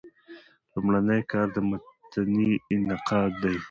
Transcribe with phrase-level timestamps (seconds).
[0.73, 2.51] لومړنی کار د متني
[2.87, 3.57] نقاد دﺉ.